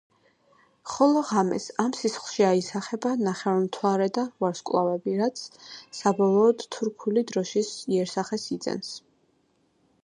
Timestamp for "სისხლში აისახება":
1.97-3.11